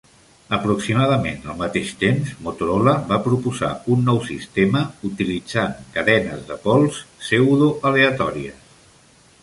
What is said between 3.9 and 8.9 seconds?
un nou sistema utilitzant cadenes de pols pseudoaleatòries.